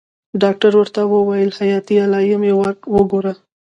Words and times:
ډاکتر 0.41 0.71
ورته 0.79 1.01
وويل 1.13 1.51
حياتي 1.59 1.95
علايم 2.05 2.41
يې 2.47 2.53
وګوره. 2.95 3.33